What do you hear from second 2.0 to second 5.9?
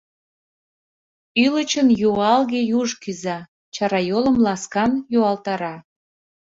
юалге юж кӱза, чарайолым ласкан юалтара.